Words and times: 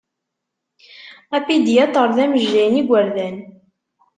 Apidyatr 1.37 2.09
d 2.15 2.17
amejjay 2.23 2.67
n 2.69 2.79
igʷerdan. 2.81 3.37